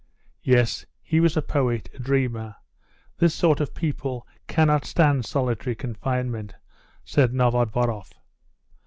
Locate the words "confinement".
5.75-6.55